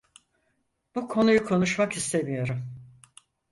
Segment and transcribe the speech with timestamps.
[0.95, 2.63] Bu konuyu konuşmak istemiyorum.